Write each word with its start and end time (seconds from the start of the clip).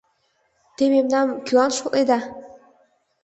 —Те 0.75 0.83
мемнам 0.93 1.27
кӧлан 1.45 1.71
шотледа? 1.77 2.19